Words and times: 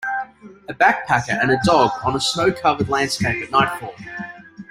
A 0.67 0.73
backpacker 0.73 1.39
and 1.39 1.51
a 1.51 1.59
dog 1.63 1.91
on 2.03 2.15
a 2.15 2.19
snow 2.19 2.51
covered 2.51 2.89
landscape 2.89 3.43
at 3.43 3.51
nightfall. 3.51 3.93